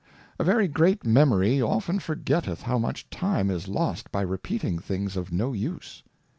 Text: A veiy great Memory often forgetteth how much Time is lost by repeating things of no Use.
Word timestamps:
A 0.39 0.43
veiy 0.43 0.71
great 0.73 1.05
Memory 1.05 1.61
often 1.61 1.99
forgetteth 1.99 2.63
how 2.63 2.79
much 2.79 3.07
Time 3.11 3.51
is 3.51 3.67
lost 3.67 4.11
by 4.11 4.21
repeating 4.23 4.79
things 4.79 5.15
of 5.15 5.31
no 5.31 5.53
Use. 5.53 6.01